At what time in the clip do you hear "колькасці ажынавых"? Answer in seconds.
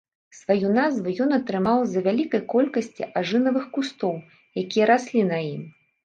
2.53-3.67